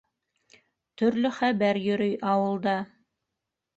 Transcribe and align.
Төрлө 1.01 1.31
хәбәр 1.37 1.81
йөрөй 1.85 2.17
ауылда. 2.33 2.77